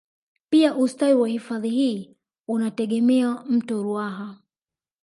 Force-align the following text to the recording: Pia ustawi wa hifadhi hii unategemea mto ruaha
Pia 0.49 0.75
ustawi 0.75 1.13
wa 1.13 1.27
hifadhi 1.27 1.69
hii 1.69 2.17
unategemea 2.47 3.43
mto 3.49 3.83
ruaha 3.83 4.37